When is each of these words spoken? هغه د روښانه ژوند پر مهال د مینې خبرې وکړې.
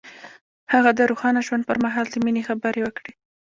هغه 0.73 0.91
د 0.95 0.99
روښانه 1.11 1.39
ژوند 1.47 1.63
پر 1.69 1.77
مهال 1.83 2.05
د 2.09 2.15
مینې 2.25 2.41
خبرې 2.49 2.81
وکړې. 2.83 3.11